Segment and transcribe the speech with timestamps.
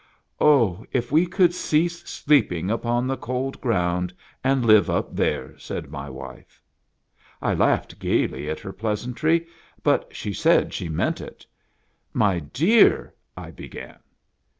[0.39, 0.83] "O.
[0.91, 4.11] if we could cease sleeping upon the cold ground,
[4.43, 6.59] and live up there!" said my wife.
[7.39, 9.45] I laughed gayly at her pleasantry,
[9.83, 11.45] but she said she meant it."
[12.25, 13.99] My dear..." I began.